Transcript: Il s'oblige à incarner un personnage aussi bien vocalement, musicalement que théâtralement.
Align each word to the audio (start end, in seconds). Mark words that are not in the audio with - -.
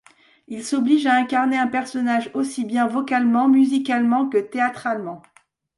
Il 0.47 0.63
s'oblige 0.63 1.05
à 1.05 1.13
incarner 1.13 1.59
un 1.59 1.67
personnage 1.67 2.31
aussi 2.33 2.65
bien 2.65 2.87
vocalement, 2.87 3.47
musicalement 3.47 4.27
que 4.27 4.39
théâtralement. 4.39 5.21